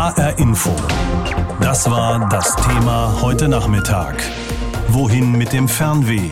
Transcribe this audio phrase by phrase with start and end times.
[0.00, 0.74] HR Info.
[1.60, 4.16] Das war das Thema heute Nachmittag.
[4.88, 6.30] Wohin mit dem Fernweh?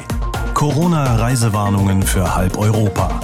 [0.54, 3.20] Corona-Reisewarnungen für halb Europa.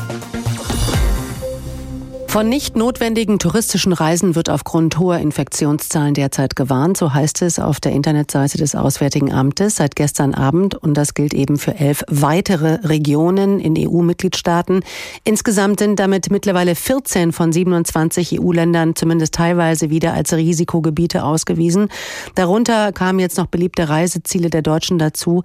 [2.35, 7.79] Von nicht notwendigen touristischen Reisen wird aufgrund hoher Infektionszahlen derzeit gewarnt, so heißt es auf
[7.79, 10.75] der Internetseite des Auswärtigen Amtes seit gestern Abend.
[10.75, 14.81] Und das gilt eben für elf weitere Regionen in EU-Mitgliedstaaten.
[15.23, 21.86] Insgesamt sind damit mittlerweile 14 von 27 EU-Ländern zumindest teilweise wieder als Risikogebiete ausgewiesen.
[22.35, 25.44] Darunter kamen jetzt noch beliebte Reiseziele der Deutschen dazu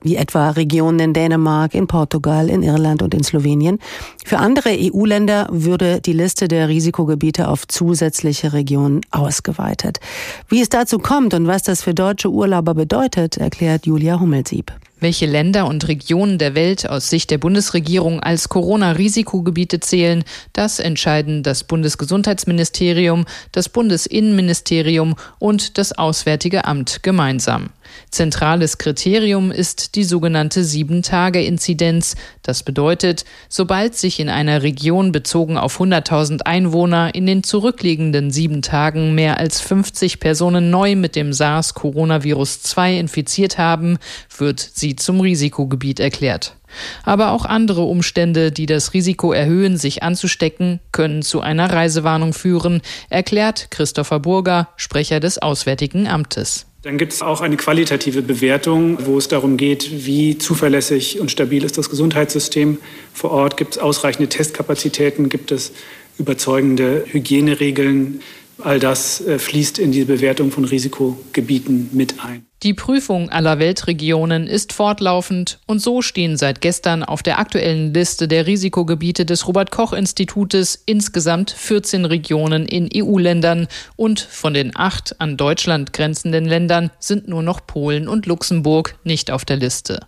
[0.00, 3.78] wie etwa Regionen in Dänemark, in Portugal, in Irland und in Slowenien.
[4.24, 9.98] Für andere EU-Länder würde die Liste der Risikogebiete auf zusätzliche Regionen ausgeweitet.
[10.48, 14.72] Wie es dazu kommt und was das für deutsche Urlauber bedeutet, erklärt Julia Hummelsieb.
[15.00, 21.44] Welche Länder und Regionen der Welt aus Sicht der Bundesregierung als Corona-Risikogebiete zählen, das entscheiden
[21.44, 27.70] das Bundesgesundheitsministerium, das Bundesinnenministerium und das Auswärtige Amt gemeinsam.
[28.10, 32.16] Zentrales Kriterium ist die sogenannte Sieben-Tage-Inzidenz.
[32.42, 38.62] Das bedeutet, sobald sich in einer Region bezogen auf 100.000 Einwohner in den zurückliegenden sieben
[38.62, 43.98] Tagen mehr als 50 Personen neu mit dem SARS-Coronavirus 2 infiziert haben,
[44.36, 46.56] wird sie zum Risikogebiet erklärt.
[47.02, 52.82] Aber auch andere Umstände, die das Risiko erhöhen, sich anzustecken, können zu einer Reisewarnung führen,
[53.10, 56.67] erklärt Christopher Burger, Sprecher des Auswärtigen Amtes.
[56.82, 61.64] Dann gibt es auch eine qualitative Bewertung, wo es darum geht, wie zuverlässig und stabil
[61.64, 62.78] ist das Gesundheitssystem
[63.12, 63.56] vor Ort.
[63.56, 65.28] Gibt es ausreichende Testkapazitäten?
[65.28, 65.72] Gibt es
[66.18, 68.20] überzeugende Hygieneregeln?
[68.58, 72.46] All das äh, fließt in die Bewertung von Risikogebieten mit ein.
[72.64, 78.26] Die Prüfung aller Weltregionen ist fortlaufend und so stehen seit gestern auf der aktuellen Liste
[78.26, 85.20] der Risikogebiete des Robert Koch Institutes insgesamt 14 Regionen in EU-Ländern und von den acht
[85.20, 90.00] an Deutschland grenzenden Ländern sind nur noch Polen und Luxemburg nicht auf der Liste.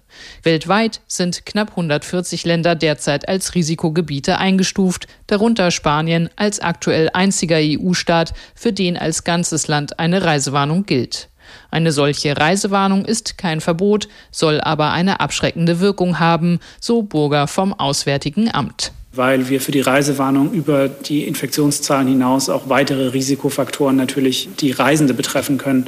[0.43, 8.33] Weltweit sind knapp 140 Länder derzeit als Risikogebiete eingestuft, darunter Spanien als aktuell einziger EU-Staat,
[8.57, 11.30] für den als ganzes Land eine Reisewarnung gilt.
[11.71, 17.73] Eine solche Reisewarnung ist kein Verbot, soll aber eine abschreckende Wirkung haben, so Burger vom
[17.73, 24.49] Auswärtigen Amt weil wir für die Reisewarnung über die Infektionszahlen hinaus auch weitere Risikofaktoren natürlich,
[24.61, 25.87] die Reisende betreffen können,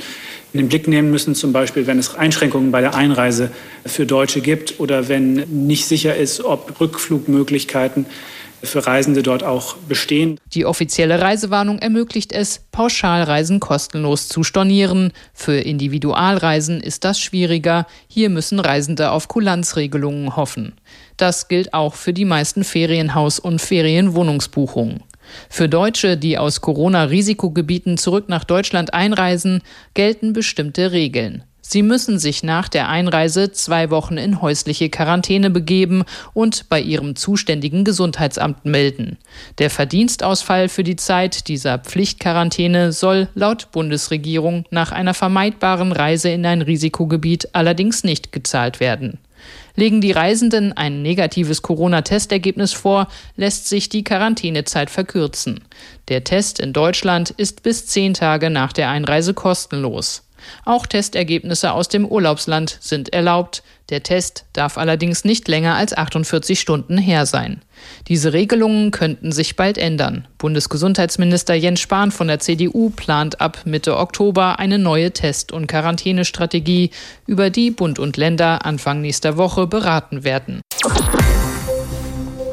[0.53, 1.35] in den Blick nehmen müssen.
[1.35, 3.51] Zum Beispiel, wenn es Einschränkungen bei der Einreise
[3.87, 8.07] für Deutsche gibt oder wenn nicht sicher ist, ob Rückflugmöglichkeiten
[8.63, 10.39] für Reisende dort auch bestehen.
[10.55, 15.13] Die offizielle Reisewarnung ermöglicht es, Pauschalreisen kostenlos zu stornieren.
[15.35, 17.87] Für Individualreisen ist das schwieriger.
[18.09, 20.75] Hier müssen Reisende auf Kulanzregelungen hoffen.
[21.17, 25.03] Das gilt auch für die meisten Ferienhaus- und Ferienwohnungsbuchungen.
[25.49, 29.63] Für Deutsche, die aus Corona-Risikogebieten zurück nach Deutschland einreisen,
[29.95, 31.45] gelten bestimmte Regeln.
[31.73, 37.17] Sie müssen sich nach der Einreise zwei Wochen in häusliche Quarantäne begeben und bei ihrem
[37.17, 39.17] zuständigen Gesundheitsamt melden.
[39.57, 46.45] Der Verdienstausfall für die Zeit dieser Pflichtquarantäne soll laut Bundesregierung nach einer vermeidbaren Reise in
[46.45, 49.17] ein Risikogebiet allerdings nicht gezahlt werden.
[49.75, 55.65] Legen die Reisenden ein negatives Corona-Testergebnis vor, lässt sich die Quarantänezeit verkürzen.
[56.09, 60.25] Der Test in Deutschland ist bis zehn Tage nach der Einreise kostenlos.
[60.65, 63.63] Auch Testergebnisse aus dem Urlaubsland sind erlaubt.
[63.91, 67.61] Der Test darf allerdings nicht länger als 48 Stunden her sein.
[68.09, 70.27] Diese Regelungen könnten sich bald ändern.
[70.39, 76.91] Bundesgesundheitsminister Jens Spahn von der CDU plant ab Mitte Oktober eine neue Test- und Quarantänestrategie,
[77.27, 80.63] über die Bund und Länder Anfang nächster Woche beraten werden.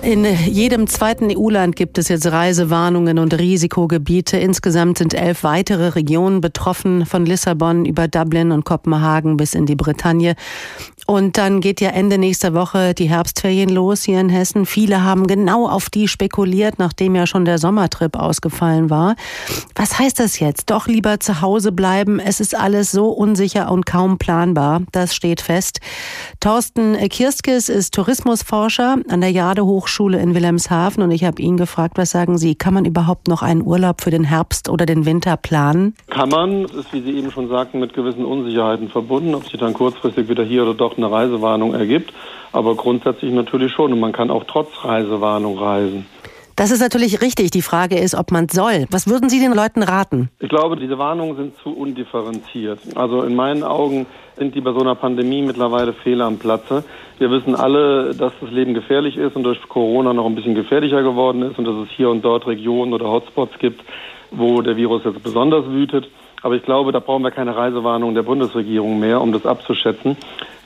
[0.02, 4.38] In jedem zweiten EU-Land gibt es jetzt Reisewarnungen und Risikogebiete.
[4.38, 9.76] Insgesamt sind elf weitere Regionen betroffen, von Lissabon über Dublin und Kopenhagen bis in die
[9.76, 10.36] Bretagne.
[11.06, 14.66] Und dann geht ja Ende nächster Woche die Herbstferien los hier in Hessen.
[14.66, 19.16] Viele haben genau auf die spekuliert, nachdem ja schon der Sommertrip ausgefallen war.
[19.76, 20.70] Was heißt das jetzt?
[20.70, 22.20] Doch lieber zu Hause bleiben.
[22.20, 24.84] Es ist alles so unsicher und kaum planbar.
[24.92, 25.80] Das steht fest.
[26.40, 29.66] Thorsten Kirskis ist Tourismusforscher an der Jade
[29.98, 33.62] in Wilhelmshaven und ich habe ihn gefragt, was sagen Sie, kann man überhaupt noch einen
[33.62, 35.96] Urlaub für den Herbst oder den Winter planen?
[36.10, 36.64] Kann man.
[36.64, 40.30] Das ist, wie Sie eben schon sagten, mit gewissen Unsicherheiten verbunden, ob sich dann kurzfristig
[40.30, 42.14] wieder hier oder dort eine Reisewarnung ergibt.
[42.52, 43.94] Aber grundsätzlich natürlich schon.
[43.94, 46.06] Und man kann auch trotz Reisewarnung reisen.
[46.60, 47.52] Das ist natürlich richtig.
[47.52, 48.86] Die Frage ist, ob man soll.
[48.92, 50.28] Was würden Sie den Leuten raten?
[50.42, 52.80] Ich glaube, diese Warnungen sind zu undifferenziert.
[52.96, 56.84] Also in meinen Augen sind die bei so einer Pandemie mittlerweile Fehler am Platze.
[57.18, 61.02] Wir wissen alle, dass das Leben gefährlich ist und durch Corona noch ein bisschen gefährlicher
[61.02, 63.80] geworden ist und dass es hier und dort Regionen oder Hotspots gibt,
[64.30, 66.10] wo der Virus jetzt besonders wütet.
[66.42, 70.18] Aber ich glaube, da brauchen wir keine Reisewarnung der Bundesregierung mehr, um das abzuschätzen.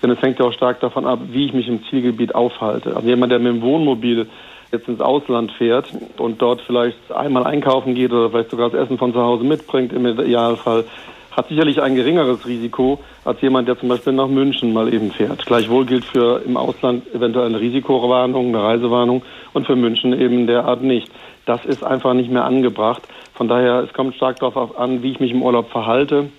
[0.01, 2.95] Denn es hängt ja auch stark davon ab, wie ich mich im Zielgebiet aufhalte.
[2.95, 4.27] Also jemand, der mit dem Wohnmobil
[4.73, 8.97] jetzt ins Ausland fährt und dort vielleicht einmal einkaufen geht oder vielleicht sogar das Essen
[8.97, 10.83] von zu Hause mitbringt im Idealfall,
[11.31, 15.45] hat sicherlich ein geringeres Risiko als jemand, der zum Beispiel nach München mal eben fährt.
[15.45, 19.23] Gleichwohl gilt für im Ausland eventuell eine Risikowarnung, eine Reisewarnung
[19.53, 21.09] und für München eben derart nicht.
[21.45, 23.03] Das ist einfach nicht mehr angebracht.
[23.33, 26.29] Von daher, es kommt stark darauf an, wie ich mich im Urlaub verhalte,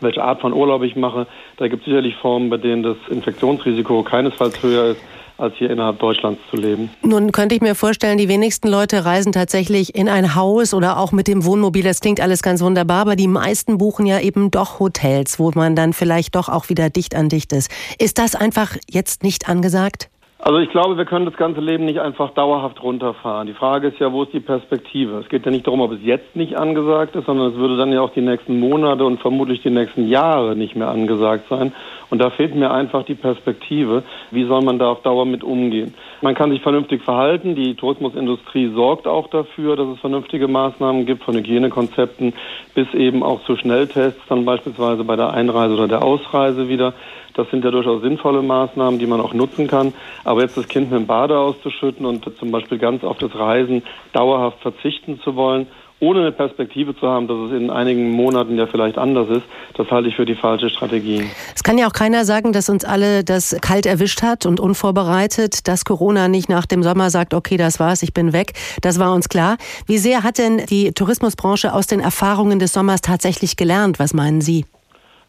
[0.00, 1.26] welche Art von Urlaub ich mache.
[1.58, 5.00] Da gibt es sicherlich Formen, bei denen das Infektionsrisiko keinesfalls höher ist
[5.40, 6.90] als hier innerhalb Deutschlands zu leben.
[7.02, 11.12] Nun könnte ich mir vorstellen, die wenigsten Leute reisen tatsächlich in ein Haus oder auch
[11.12, 11.82] mit dem Wohnmobil.
[11.82, 15.74] Das klingt alles ganz wunderbar, aber die meisten buchen ja eben doch Hotels, wo man
[15.74, 17.70] dann vielleicht doch auch wieder dicht an dicht ist.
[17.98, 20.10] Ist das einfach jetzt nicht angesagt?
[20.42, 23.46] Also ich glaube, wir können das ganze Leben nicht einfach dauerhaft runterfahren.
[23.46, 25.18] Die Frage ist ja, wo ist die Perspektive?
[25.18, 27.92] Es geht ja nicht darum, ob es jetzt nicht angesagt ist, sondern es würde dann
[27.92, 31.74] ja auch die nächsten Monate und vermutlich die nächsten Jahre nicht mehr angesagt sein.
[32.10, 34.02] Und da fehlt mir einfach die Perspektive.
[34.30, 35.94] Wie soll man da auf Dauer mit umgehen?
[36.22, 37.54] Man kann sich vernünftig verhalten.
[37.54, 42.34] Die Tourismusindustrie sorgt auch dafür, dass es vernünftige Maßnahmen gibt, von Hygienekonzepten
[42.74, 46.94] bis eben auch zu Schnelltests, dann beispielsweise bei der Einreise oder der Ausreise wieder.
[47.34, 49.92] Das sind ja durchaus sinnvolle Maßnahmen, die man auch nutzen kann.
[50.24, 53.82] Aber jetzt das Kind mit dem Bade auszuschütten und zum Beispiel ganz auf das Reisen
[54.12, 55.68] dauerhaft verzichten zu wollen,
[56.00, 59.42] ohne eine Perspektive zu haben, dass es in einigen Monaten ja vielleicht anders ist,
[59.76, 61.24] das halte ich für die falsche Strategie.
[61.54, 65.68] Es kann ja auch keiner sagen, dass uns alle das kalt erwischt hat und unvorbereitet,
[65.68, 68.54] dass Corona nicht nach dem Sommer sagt, okay, das war's, ich bin weg.
[68.80, 69.58] Das war uns klar.
[69.86, 73.98] Wie sehr hat denn die Tourismusbranche aus den Erfahrungen des Sommers tatsächlich gelernt?
[73.98, 74.64] Was meinen Sie?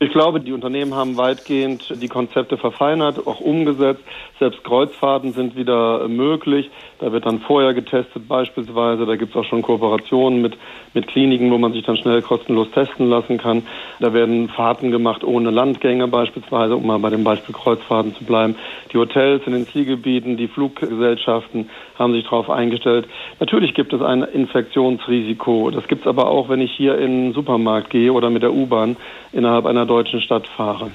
[0.03, 4.01] Ich glaube, die Unternehmen haben weitgehend die Konzepte verfeinert, auch umgesetzt.
[4.39, 6.71] Selbst Kreuzfahrten sind wieder möglich.
[6.97, 9.05] Da wird dann vorher getestet beispielsweise.
[9.05, 10.57] Da gibt es auch schon Kooperationen mit,
[10.95, 13.61] mit Kliniken, wo man sich dann schnell kostenlos testen lassen kann.
[13.99, 18.55] Da werden Fahrten gemacht ohne Landgänge beispielsweise, um mal bei dem Beispiel Kreuzfahrten zu bleiben.
[18.91, 21.69] Die Hotels in den Zielgebieten, die Fluggesellschaften
[21.99, 23.07] haben sich darauf eingestellt.
[23.39, 25.69] Natürlich gibt es ein Infektionsrisiko.
[25.69, 28.51] Das gibt es aber auch, wenn ich hier in den Supermarkt gehe oder mit der
[28.51, 28.97] U-Bahn
[29.31, 30.89] innerhalb einer deutschen Stadt fahre.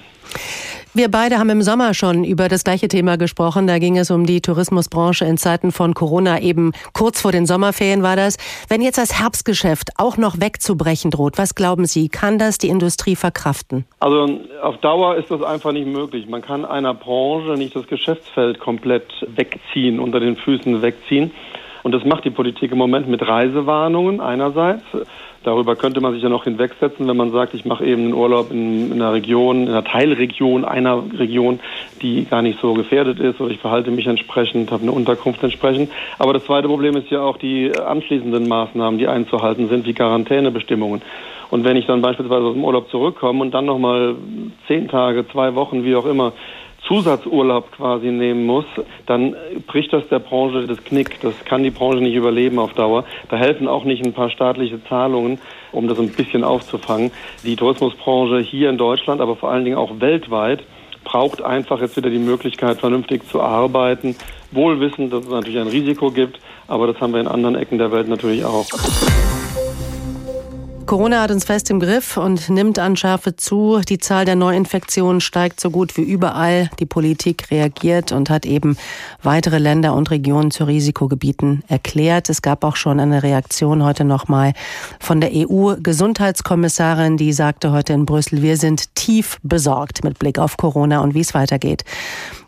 [0.95, 3.67] Wir beide haben im Sommer schon über das gleiche Thema gesprochen.
[3.67, 8.03] Da ging es um die Tourismusbranche in Zeiten von Corona, eben kurz vor den Sommerferien
[8.03, 8.39] war das.
[8.71, 13.15] Wenn jetzt das Herbstgeschäft auch noch wegzubrechen droht, was glauben Sie, kann das die Industrie
[13.15, 13.85] verkraften?
[14.01, 16.27] Also auf Dauer ist das einfach nicht möglich.
[16.31, 19.05] Man kann einer Branche nicht das Geschäftsfeld komplett
[19.37, 21.31] wegziehen, unter den Füßen wegziehen.
[21.87, 24.83] Und das macht die Politik im Moment mit Reisewarnungen einerseits.
[25.45, 28.51] Darüber könnte man sich ja noch hinwegsetzen, wenn man sagt, ich mache eben einen Urlaub
[28.51, 31.61] in, in einer Region, in einer Teilregion einer Region,
[32.03, 35.93] die gar nicht so gefährdet ist oder ich verhalte mich entsprechend, habe eine Unterkunft entsprechend.
[36.19, 41.03] Aber das zweite Problem ist ja auch die anschließenden Maßnahmen, die einzuhalten sind, wie Quarantänebestimmungen.
[41.51, 44.17] Und wenn ich dann beispielsweise aus dem Urlaub zurückkomme und dann nochmal
[44.67, 46.33] zehn Tage, zwei Wochen, wie auch immer,
[46.87, 48.65] Zusatzurlaub quasi nehmen muss,
[49.07, 49.35] dann
[49.67, 51.21] bricht das der Branche das Knick.
[51.21, 53.05] Das kann die Branche nicht überleben auf Dauer.
[53.29, 55.39] Da helfen auch nicht ein paar staatliche Zahlungen,
[55.73, 57.11] um das ein bisschen aufzufangen.
[57.45, 60.63] Die Tourismusbranche hier in Deutschland, aber vor allen Dingen auch weltweit,
[61.05, 64.17] braucht einfach jetzt wieder die Möglichkeit, vernünftig zu arbeiten.
[64.51, 67.79] Wohl wissend, dass es natürlich ein Risiko gibt, aber das haben wir in anderen Ecken
[67.79, 68.67] der Welt natürlich auch.
[70.87, 73.81] Corona hat uns fest im Griff und nimmt an Schärfe zu.
[73.89, 76.71] Die Zahl der Neuinfektionen steigt so gut wie überall.
[76.79, 78.77] Die Politik reagiert und hat eben
[79.21, 82.31] weitere Länder und Regionen zu Risikogebieten erklärt.
[82.31, 84.53] Es gab auch schon eine Reaktion heute nochmal
[85.01, 90.57] von der EU-Gesundheitskommissarin, die sagte heute in Brüssel, wir sind tief besorgt mit Blick auf
[90.57, 91.83] Corona und wie es weitergeht.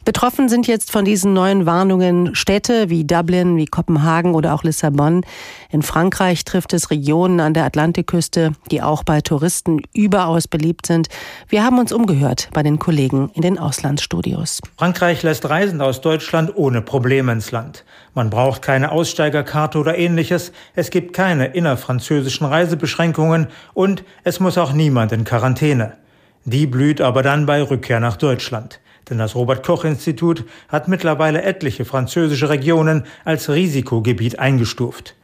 [0.09, 5.21] Betroffen sind jetzt von diesen neuen Warnungen Städte wie Dublin, wie Kopenhagen oder auch Lissabon.
[5.69, 11.09] In Frankreich trifft es Regionen an der Atlantikküste, die auch bei Touristen überaus beliebt sind.
[11.51, 14.63] Wir haben uns umgehört bei den Kollegen in den Auslandsstudios.
[14.79, 17.85] Frankreich lässt Reisende aus Deutschland ohne Probleme ins Land.
[18.15, 20.53] Man braucht keine Aussteigerkarte oder ähnliches.
[20.75, 25.99] Es gibt keine innerfranzösischen Reisebeschränkungen und es muss auch niemand in Quarantäne.
[26.47, 28.81] Die blüht aber dann bei Rückkehr nach Deutschland.
[29.09, 35.15] Denn das Robert Koch Institut hat mittlerweile etliche französische Regionen als Risikogebiet eingestuft.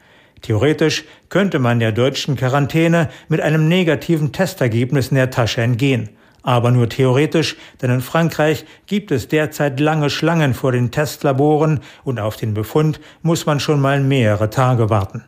[0.42, 6.10] Theoretisch könnte man der deutschen Quarantäne mit einem negativen Testergebnis in der Tasche entgehen.
[6.42, 12.20] Aber nur theoretisch, denn in Frankreich gibt es derzeit lange Schlangen vor den Testlaboren und
[12.20, 15.24] auf den Befund muss man schon mal mehrere Tage warten.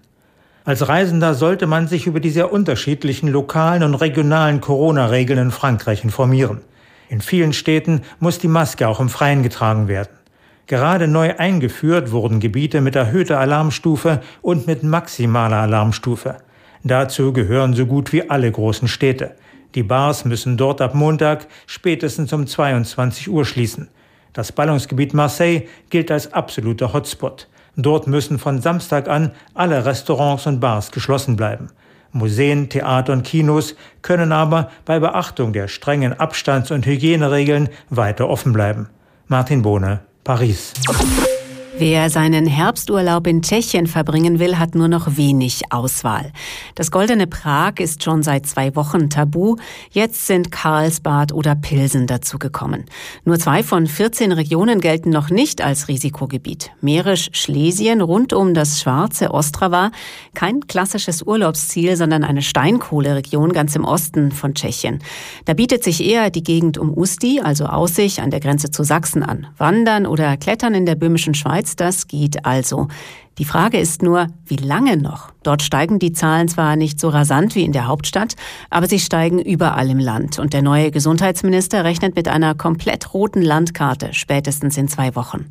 [0.67, 6.05] Als Reisender sollte man sich über die sehr unterschiedlichen lokalen und regionalen Corona-Regeln in Frankreich
[6.05, 6.61] informieren.
[7.09, 10.17] In vielen Städten muss die Maske auch im Freien getragen werden.
[10.67, 16.39] Gerade neu eingeführt wurden Gebiete mit erhöhter Alarmstufe und mit maximaler Alarmstufe.
[16.83, 19.37] Dazu gehören so gut wie alle großen Städte.
[19.77, 23.89] Die Bars müssen dort ab Montag spätestens um 22 Uhr schließen.
[24.33, 27.49] Das Ballungsgebiet Marseille gilt als absoluter Hotspot.
[27.77, 31.71] Dort müssen von Samstag an alle Restaurants und Bars geschlossen bleiben.
[32.17, 38.53] Museen, Theater und Kinos können aber bei Beachtung der strengen Abstands- und Hygieneregeln weiter offen
[38.53, 38.89] bleiben.
[39.29, 40.73] Martin Bohne, Paris.
[41.79, 46.33] Wer seinen Herbsturlaub in Tschechien verbringen will, hat nur noch wenig Auswahl.
[46.75, 49.57] Das Goldene Prag ist schon seit zwei Wochen tabu.
[49.91, 52.87] Jetzt sind Karlsbad oder Pilsen dazugekommen.
[53.27, 56.71] Nur zwei von 14 Regionen gelten noch nicht als Risikogebiet.
[56.81, 59.91] Mährisch Schlesien rund um das schwarze Ostrava.
[60.33, 65.01] Kein klassisches Urlaubsziel, sondern eine Steinkohleregion ganz im Osten von Tschechien.
[65.45, 69.23] Da bietet sich eher die Gegend um Usti, also Aussich an der Grenze zu Sachsen
[69.23, 69.49] an.
[69.59, 72.89] Wandern oder Klettern in der böhmischen Schweiz Schweiz, das geht also.
[73.39, 75.31] Die Frage ist nur, wie lange noch?
[75.43, 78.35] Dort steigen die Zahlen zwar nicht so rasant wie in der Hauptstadt,
[78.71, 80.39] aber sie steigen überall im Land.
[80.39, 85.51] Und der neue Gesundheitsminister rechnet mit einer komplett roten Landkarte, spätestens in zwei Wochen.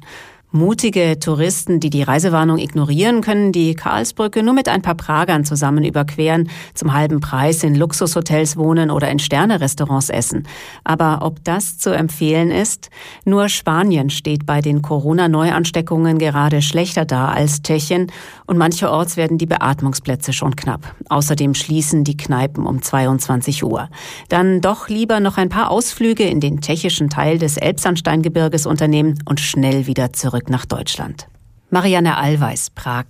[0.56, 5.84] Mutige Touristen, die die Reisewarnung ignorieren, können die Karlsbrücke nur mit ein paar Pragern zusammen
[5.84, 10.48] überqueren, zum halben Preis in Luxushotels wohnen oder in Sternerestaurants essen.
[10.86, 12.90] Aber ob das zu empfehlen ist?
[13.26, 18.10] Nur Spanien steht bei den Corona-Neuansteckungen gerade schlechter da als Tschechien
[18.46, 20.96] und mancherorts werden die Beatmungsplätze schon knapp.
[21.10, 23.90] Außerdem schließen die Kneipen um 22 Uhr.
[24.30, 29.42] Dann doch lieber noch ein paar Ausflüge in den tschechischen Teil des Elbsandsteingebirges unternehmen und
[29.42, 31.28] schnell wieder zurück zurück nach Deutschland.
[31.70, 33.06] Marianne Allweis, Prag.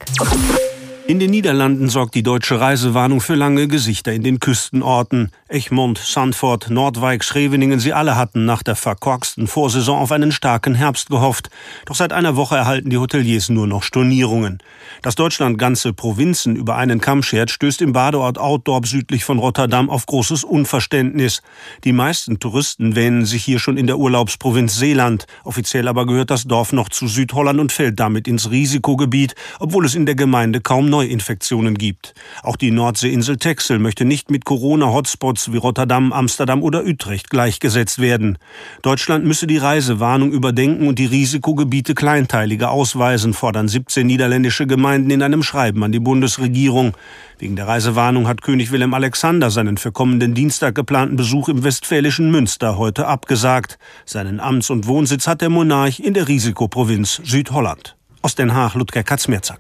[1.08, 5.32] In den Niederlanden sorgt die deutsche Reisewarnung für lange Gesichter in den Küstenorten.
[5.56, 11.10] Egmont, Sandford, Nordwijk, Schreveningen, sie alle hatten nach der verkorksten Vorsaison auf einen starken Herbst
[11.10, 11.50] gehofft.
[11.86, 14.58] Doch seit einer Woche erhalten die Hoteliers nur noch Stornierungen.
[15.02, 19.90] Dass Deutschland ganze Provinzen über einen Kamm schert, stößt im Badeort Outdorp südlich von Rotterdam
[19.90, 21.42] auf großes Unverständnis.
[21.86, 25.26] Die meisten Touristen wähnen sich hier schon in der Urlaubsprovinz Seeland.
[25.46, 29.96] Offiziell aber gehört das Dorf noch zu Südholland und fällt damit ins Risikogebiet, obwohl es
[29.96, 32.14] in der Gemeinde kaum Neuinfektionen gibt.
[32.44, 38.38] Auch die Nordseeinsel Texel möchte nicht mit Corona-Hotspots wie Rotterdam, Amsterdam oder Utrecht gleichgesetzt werden.
[38.82, 45.22] Deutschland müsse die Reisewarnung überdenken und die Risikogebiete kleinteiliger ausweisen, fordern 17 niederländische Gemeinden in
[45.22, 46.94] einem Schreiben an die Bundesregierung.
[47.40, 52.32] Wegen der Reisewarnung hat König Wilhelm Alexander seinen für kommenden Dienstag geplanten Besuch im westfälischen
[52.32, 53.78] Münster heute abgesagt.
[54.06, 57.96] Seinen Amts- und Wohnsitz hat der Monarch in der Risikoprovinz Südholland.
[58.22, 59.60] Aus Den Haag, Ludger Katzmerzak.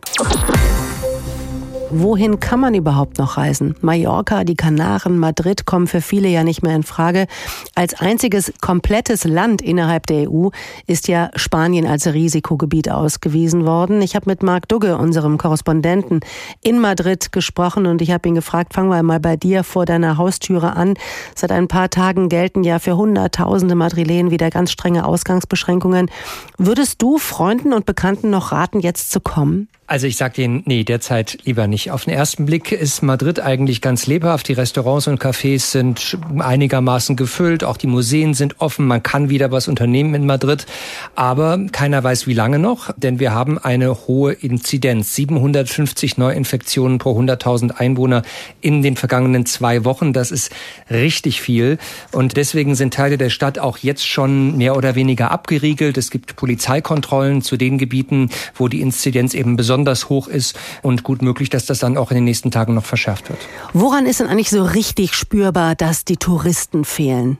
[1.97, 3.73] Wohin kann man überhaupt noch reisen?
[3.79, 7.25] Mallorca, die Kanaren, Madrid kommen für viele ja nicht mehr in Frage.
[7.73, 10.49] Als einziges komplettes Land innerhalb der EU
[10.87, 14.01] ist ja Spanien als Risikogebiet ausgewiesen worden.
[14.01, 16.19] Ich habe mit Marc Dugge, unserem Korrespondenten
[16.61, 20.17] in Madrid, gesprochen und ich habe ihn gefragt, fangen wir mal bei dir vor deiner
[20.17, 20.95] Haustüre an.
[21.33, 26.11] Seit ein paar Tagen gelten ja für Hunderttausende Madrilen wieder ganz strenge Ausgangsbeschränkungen.
[26.57, 29.69] Würdest du Freunden und Bekannten noch raten, jetzt zu kommen?
[29.87, 31.91] Also ich sage Ihnen, nee, derzeit lieber nicht.
[31.91, 34.47] Auf den ersten Blick ist Madrid eigentlich ganz lebhaft.
[34.47, 37.63] Die Restaurants und Cafés sind einigermaßen gefüllt.
[37.63, 38.87] Auch die Museen sind offen.
[38.87, 40.65] Man kann wieder was unternehmen in Madrid.
[41.13, 45.13] Aber keiner weiß, wie lange noch, denn wir haben eine hohe Inzidenz.
[45.13, 48.23] 750 Neuinfektionen pro 100.000 Einwohner
[48.61, 50.13] in den vergangenen zwei Wochen.
[50.13, 50.51] Das ist
[50.89, 51.77] richtig viel.
[52.11, 55.95] Und deswegen sind Teile der Stadt auch jetzt schon mehr oder weniger abgeriegelt.
[55.99, 61.03] Es gibt Polizeikontrollen zu den Gebieten, wo die Inzidenz eben besonders besonders hoch ist und
[61.03, 63.39] gut möglich, dass das dann auch in den nächsten Tagen noch verschärft wird.
[63.73, 67.37] Woran ist denn eigentlich so richtig spürbar, dass die Touristen fehlen?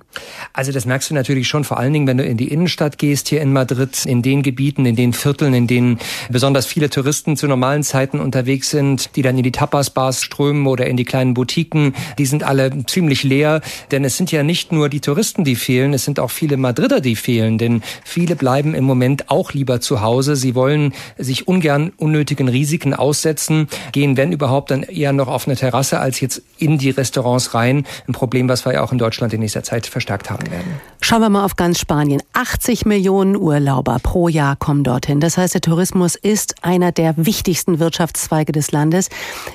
[0.51, 3.29] Also das merkst du natürlich schon vor allen Dingen, wenn du in die Innenstadt gehst
[3.29, 5.99] hier in Madrid, in den Gebieten, in den Vierteln, in denen
[6.29, 10.87] besonders viele Touristen zu normalen Zeiten unterwegs sind, die dann in die Tapas-Bars strömen oder
[10.87, 11.95] in die kleinen Boutiquen.
[12.17, 13.61] Die sind alle ziemlich leer,
[13.91, 16.99] denn es sind ja nicht nur die Touristen, die fehlen, es sind auch viele Madrider,
[16.99, 20.35] die fehlen, denn viele bleiben im Moment auch lieber zu Hause.
[20.35, 25.47] Sie wollen sich ungern unnötig unnötigen Risiken aussetzen, gehen, wenn überhaupt, dann eher noch auf
[25.47, 27.85] eine Terrasse als jetzt in die Restaurants rein.
[28.07, 30.79] Ein Problem, was wir ja auch in Deutschland in nächster Zeit verstärkt haben werden.
[31.01, 32.23] Schauen wir mal auf ganz Spanien.
[32.33, 35.19] 80 Millionen Urlauber pro Jahr kommen dorthin.
[35.19, 39.09] Das heißt, der Tourismus ist einer der wichtigsten Wirtschaftszweige des Landes.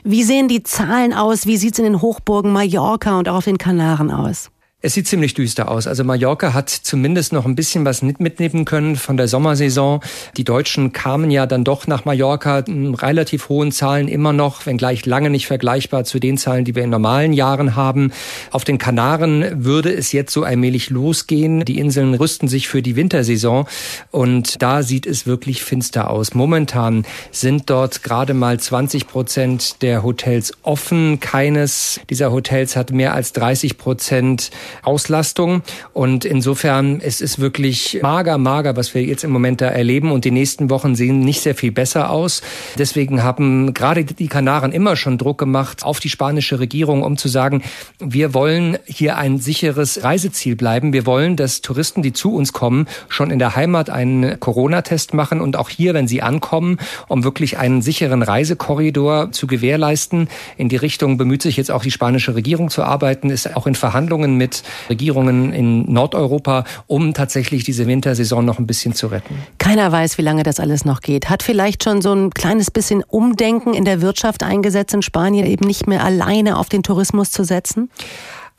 [0.05, 1.47] Wie sehen die Zahlen aus?
[1.47, 4.51] Wie sieht es in den Hochburgen Mallorca und auch auf den Kanaren aus?
[4.83, 5.87] Es sieht ziemlich düster aus.
[5.87, 10.01] Also Mallorca hat zumindest noch ein bisschen was mitnehmen können von der Sommersaison.
[10.39, 15.05] Die Deutschen kamen ja dann doch nach Mallorca in relativ hohen Zahlen immer noch, wenngleich
[15.05, 18.11] lange nicht vergleichbar zu den Zahlen, die wir in normalen Jahren haben.
[18.53, 21.67] Auf den Kanaren würde es jetzt so allmählich losgehen.
[21.67, 23.67] Die Inseln rüsten sich für die Wintersaison
[24.11, 26.33] und da sieht es wirklich finster aus.
[26.33, 31.21] Momentan sind dort gerade mal 20 Prozent der Hotels offen.
[31.21, 34.51] Keines dieser Hotels hat mehr als 30 Prozent
[34.83, 35.63] Auslastung.
[35.93, 40.13] Und insofern es ist wirklich mager, mager, was wir jetzt im Moment da erleben.
[40.13, 42.43] Und die nächsten Wochen sehen nicht sehr viel besser aus.
[42.79, 47.29] Deswegen haben gerade die Kanaren immer schon Druck gemacht auf die spanische Regierung, um zu
[47.29, 47.63] sagen,
[47.99, 50.93] wir wollen hier ein sicheres Reiseziel bleiben.
[50.93, 55.41] Wir wollen, dass Touristen, die zu uns kommen, schon in der Heimat einen Corona-Test machen
[55.41, 60.29] und auch hier, wenn sie ankommen, um wirklich einen sicheren Reisekorridor zu gewährleisten.
[60.57, 63.75] In die Richtung bemüht sich jetzt auch die spanische Regierung zu arbeiten, ist auch in
[63.75, 69.37] Verhandlungen mit Regierungen in Nordeuropa, um tatsächlich diese Wintersaison noch ein bisschen zu retten.
[69.59, 71.31] Keiner weiß, wie lange das alles noch geht.
[71.31, 75.67] Hat vielleicht schon so ein kleines bisschen Umdenken in der Wirtschaft eingesetzt in Spanien, eben
[75.67, 77.91] nicht mehr alleine auf den Tourismus zu setzen?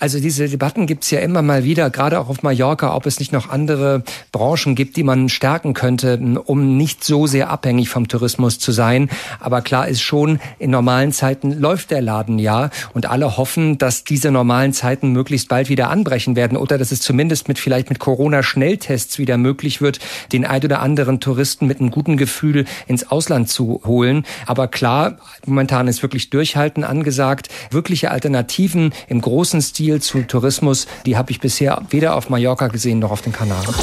[0.01, 3.31] Also diese Debatten gibt's ja immer mal wieder, gerade auch auf Mallorca, ob es nicht
[3.31, 8.57] noch andere Branchen gibt, die man stärken könnte, um nicht so sehr abhängig vom Tourismus
[8.57, 9.11] zu sein.
[9.39, 14.03] Aber klar ist schon, in normalen Zeiten läuft der Laden ja und alle hoffen, dass
[14.03, 17.99] diese normalen Zeiten möglichst bald wieder anbrechen werden oder dass es zumindest mit vielleicht mit
[17.99, 19.99] Corona-Schnelltests wieder möglich wird,
[20.31, 24.25] den ein oder anderen Touristen mit einem guten Gefühl ins Ausland zu holen.
[24.47, 27.49] Aber klar, momentan ist wirklich Durchhalten angesagt.
[27.69, 32.67] Wirkliche Alternativen im großen Stil Appeal zu Tourismus, die habe ich bisher weder auf Mallorca
[32.67, 33.75] gesehen noch auf den Kanaren.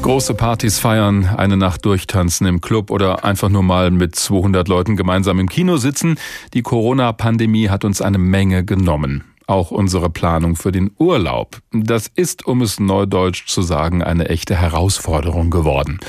[0.00, 4.96] Große Partys feiern, eine Nacht durchtanzen im Club oder einfach nur mal mit 200 Leuten
[4.96, 6.18] gemeinsam im Kino sitzen.
[6.54, 9.24] Die Corona-Pandemie hat uns eine Menge genommen.
[9.48, 11.62] Auch unsere Planung für den Urlaub.
[11.72, 16.00] Das ist, um es neudeutsch zu sagen, eine echte Herausforderung geworden.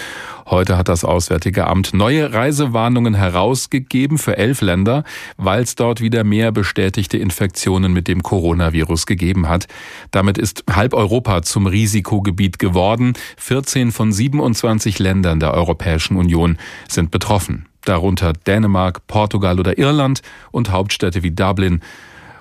[0.46, 5.06] Heute hat das Auswärtige Amt neue Reisewarnungen herausgegeben für elf Länder,
[5.38, 9.68] weil es dort wieder mehr bestätigte Infektionen mit dem Coronavirus gegeben hat.
[10.12, 13.14] Damit ist halb Europa zum Risikogebiet geworden.
[13.38, 16.58] 14 von 27 Ländern der Europäischen Union
[16.90, 17.70] sind betroffen.
[17.86, 21.80] Darunter Dänemark, Portugal oder Irland und Hauptstädte wie Dublin,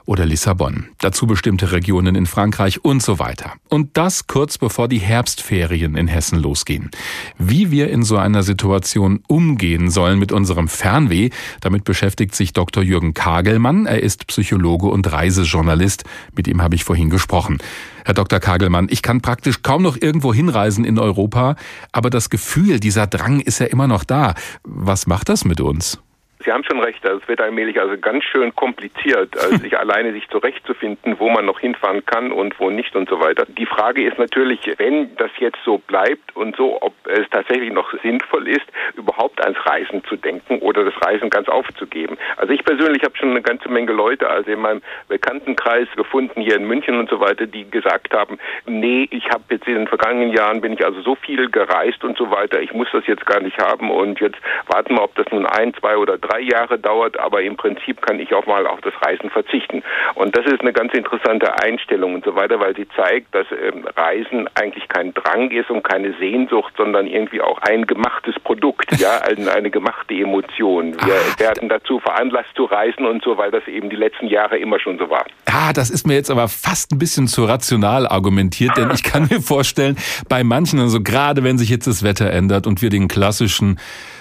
[0.09, 0.87] oder Lissabon.
[0.99, 3.53] Dazu bestimmte Regionen in Frankreich und so weiter.
[3.69, 6.91] Und das kurz bevor die Herbstferien in Hessen losgehen.
[7.37, 11.29] Wie wir in so einer Situation umgehen sollen mit unserem Fernweh,
[11.61, 12.83] damit beschäftigt sich Dr.
[12.83, 13.85] Jürgen Kagelmann.
[13.85, 16.05] Er ist Psychologe und Reisejournalist.
[16.35, 17.59] Mit ihm habe ich vorhin gesprochen.
[18.07, 18.41] Herr Dr.
[18.41, 21.57] Kagelmann, ich kann praktisch kaum noch irgendwo hinreisen in Europa,
[21.93, 24.33] aber das Gefühl, dieser Drang ist ja immer noch da.
[24.65, 25.99] Was macht das mit uns?
[26.45, 30.13] Sie haben schon recht, also es wird allmählich also ganz schön kompliziert, also sich alleine
[30.13, 33.45] sich zurechtzufinden, wo man noch hinfahren kann und wo nicht und so weiter.
[33.47, 37.93] Die Frage ist natürlich, wenn das jetzt so bleibt und so, ob es tatsächlich noch
[38.03, 42.17] sinnvoll ist, überhaupt ans Reisen zu denken oder das Reisen ganz aufzugeben.
[42.37, 46.57] Also ich persönlich habe schon eine ganze Menge Leute, also in meinem Bekanntenkreis gefunden hier
[46.57, 50.33] in München und so weiter, die gesagt haben, nee, ich habe jetzt in den vergangenen
[50.33, 53.41] Jahren bin ich also so viel gereist und so weiter, ich muss das jetzt gar
[53.41, 56.79] nicht haben und jetzt warten wir, ob das nun ein, zwei oder drei drei Jahre
[56.79, 59.83] dauert, aber im Prinzip kann ich auch mal auf das Reisen verzichten.
[60.15, 63.87] Und das ist eine ganz interessante Einstellung und so weiter, weil sie zeigt, dass ähm,
[63.97, 69.19] Reisen eigentlich kein Drang ist und keine Sehnsucht, sondern irgendwie auch ein gemachtes Produkt, ja,
[69.23, 70.95] eine, eine gemachte Emotion.
[71.05, 74.59] Wir Ach, werden dazu veranlasst zu reisen und so, weil das eben die letzten Jahre
[74.59, 75.25] immer schon so war.
[75.47, 79.29] Ah, das ist mir jetzt aber fast ein bisschen zu rational argumentiert, denn ich kann
[79.31, 79.97] mir vorstellen,
[80.29, 83.79] bei manchen, also gerade wenn sich jetzt das Wetter ändert und wir den klassischen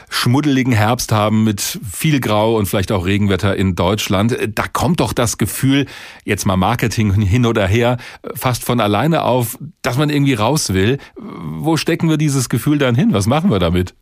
[0.10, 5.14] schmuddeligen Herbst haben mit viel Grau und vielleicht auch Regenwetter in Deutschland, da kommt doch
[5.14, 5.86] das Gefühl,
[6.24, 7.98] jetzt mal Marketing hin oder her,
[8.34, 10.98] fast von alleine auf, dass man irgendwie raus will.
[11.16, 13.14] Wo stecken wir dieses Gefühl dann hin?
[13.14, 13.96] Was machen wir damit?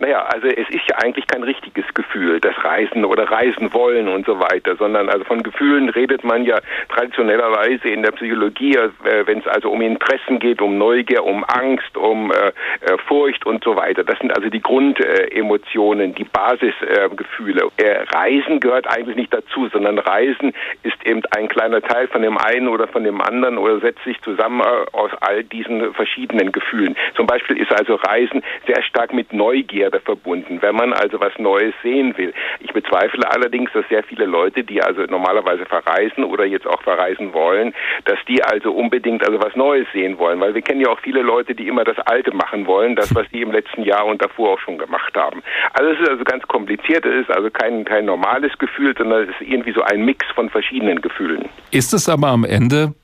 [0.00, 4.24] Naja, also es ist ja eigentlich kein richtiges Gefühl, das Reisen oder Reisen wollen und
[4.24, 6.58] so weiter, sondern also von Gefühlen redet man ja
[6.88, 11.98] traditionellerweise in der Psychologie, äh, wenn es also um Interessen geht, um Neugier, um Angst,
[11.98, 12.48] um äh,
[12.90, 14.02] äh Furcht und so weiter.
[14.02, 17.68] Das sind also die Grundemotionen, die Basisgefühle.
[17.76, 22.38] Äh, Reisen gehört eigentlich nicht dazu, sondern Reisen ist eben ein kleiner Teil von dem
[22.38, 26.96] einen oder von dem anderen oder setzt sich zusammen äh, aus all diesen verschiedenen Gefühlen.
[27.16, 31.32] Zum Beispiel ist also Reisen sehr stark mit Neugier Neugierde verbunden, wenn man also was
[31.38, 32.32] Neues sehen will.
[32.60, 37.32] Ich bezweifle allerdings, dass sehr viele Leute, die also normalerweise verreisen oder jetzt auch verreisen
[37.32, 37.74] wollen,
[38.04, 41.22] dass die also unbedingt also was Neues sehen wollen, weil wir kennen ja auch viele
[41.22, 44.54] Leute, die immer das Alte machen wollen, das, was die im letzten Jahr und davor
[44.54, 45.42] auch schon gemacht haben.
[45.72, 49.30] Also es ist also ganz kompliziert, es ist also kein, kein normales Gefühl, sondern es
[49.30, 51.48] ist irgendwie so ein Mix von verschiedenen Gefühlen.
[51.70, 52.94] Ist es aber am Ende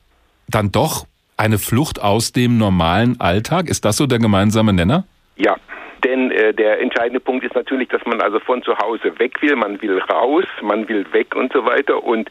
[0.48, 3.68] dann doch eine Flucht aus dem normalen Alltag?
[3.68, 5.04] Ist das so der gemeinsame Nenner?
[5.36, 5.56] Ja,
[6.06, 9.56] denn äh, der entscheidende Punkt ist natürlich, dass man also von zu Hause weg will,
[9.56, 12.04] man will raus, man will weg und so weiter.
[12.04, 12.30] Und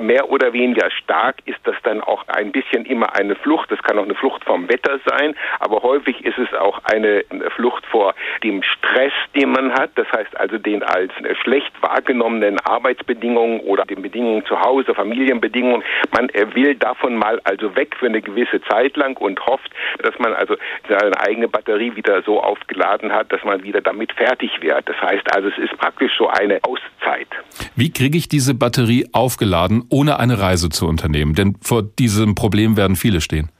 [0.00, 3.72] mehr oder weniger stark ist das dann auch ein bisschen immer eine Flucht.
[3.72, 7.24] Das kann auch eine Flucht vom Wetter sein, aber häufig ist es auch eine
[7.56, 9.90] Flucht vor dem Stress, den man hat.
[9.96, 11.12] Das heißt also den als
[11.42, 15.82] schlecht wahrgenommenen Arbeitsbedingungen oder den Bedingungen zu Hause, Familienbedingungen.
[16.16, 20.32] Man will davon mal also weg für eine gewisse Zeit lang und hofft, dass man
[20.34, 20.56] also
[20.88, 24.88] seine eigene Batterie wieder so aufgeladen hat, dass man wieder damit fertig wird.
[24.88, 27.28] Das heißt also, es ist praktisch so eine Auszeit.
[27.74, 31.34] Wie kriege ich diese Batterie aufgeladen, ohne eine Reise zu unternehmen?
[31.34, 33.50] Denn vor diesem Problem werden viele stehen.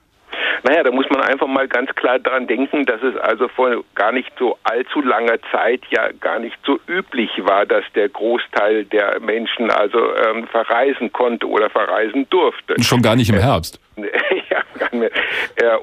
[0.66, 4.10] Naja, da muss man einfach mal ganz klar daran denken, dass es also vor gar
[4.10, 9.20] nicht so allzu langer Zeit ja gar nicht so üblich war, dass der Großteil der
[9.20, 12.74] Menschen also ähm, verreisen konnte oder verreisen durfte.
[12.82, 13.80] Schon gar nicht im Herbst.
[13.96, 14.85] ja, gar nicht mehr.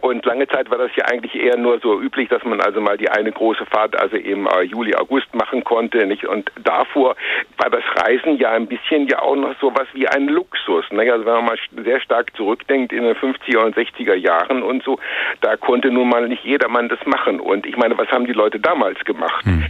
[0.02, 2.98] Und lange Zeit war das ja eigentlich eher nur so üblich, dass man also mal
[2.98, 6.06] die eine große Fahrt, also im äh, Juli, August machen konnte.
[6.06, 6.26] Nicht?
[6.26, 7.16] Und davor
[7.58, 10.86] war das Reisen ja ein bisschen ja auch noch so was wie ein Luxus.
[10.92, 11.12] Nicht?
[11.12, 15.00] Also wenn man mal sehr stark zurückdenkt in den 50er und 60er Jahren und so,
[15.42, 17.40] da konnte nun mal nicht jedermann das machen.
[17.40, 19.46] Und ich meine, was haben die Leute damals gemacht?
[19.46, 19.66] Hm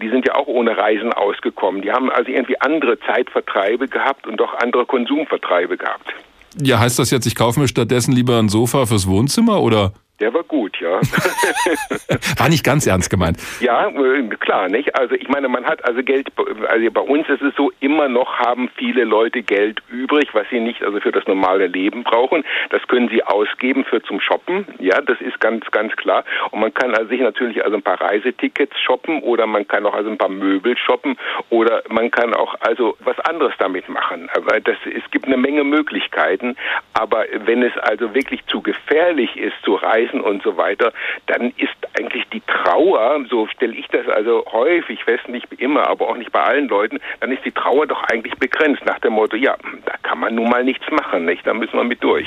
[0.00, 1.82] die sind ja auch ohne Reisen ausgekommen.
[1.82, 6.12] Die haben also irgendwie andere Zeitvertreibe gehabt und doch andere Konsumvertreibe gehabt.
[6.60, 9.92] Ja, heißt das jetzt, ich kaufe mir stattdessen lieber ein Sofa fürs Wohnzimmer oder?
[10.20, 11.00] Der war gut, ja.
[12.38, 13.38] war nicht ganz ernst gemeint.
[13.60, 14.96] Ja, äh, klar, nicht?
[14.98, 16.32] Also ich meine, man hat also Geld,
[16.68, 20.58] also bei uns ist es so, immer noch haben viele Leute Geld übrig, was sie
[20.58, 22.44] nicht also für das normale Leben brauchen.
[22.70, 26.24] Das können sie ausgeben für zum Shoppen, ja, das ist ganz, ganz klar.
[26.50, 29.94] Und man kann also sich natürlich also ein paar Reisetickets shoppen oder man kann auch
[29.94, 31.16] also ein paar Möbel shoppen
[31.48, 34.28] oder man kann auch also was anderes damit machen.
[34.34, 36.56] Aber das, es gibt eine Menge Möglichkeiten,
[36.92, 40.92] aber wenn es also wirklich zu gefährlich ist zu reisen, Reisen und so weiter,
[41.26, 46.08] dann ist eigentlich die Trauer, so stelle ich das also häufig fest, nicht immer, aber
[46.08, 49.36] auch nicht bei allen Leuten, dann ist die Trauer doch eigentlich begrenzt nach dem Motto,
[49.36, 51.46] ja, da kann man nun mal nichts machen, nicht?
[51.46, 52.26] Da müssen wir mit durch.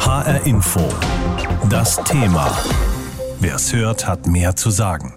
[0.00, 0.80] HR Info.
[1.70, 2.50] Das Thema.
[3.40, 5.14] Wer es hört, hat mehr zu sagen.